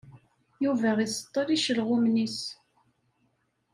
Yuba 0.63 0.91
iseṭṭel 1.05 1.47
icelɣumen-is. 1.55 2.39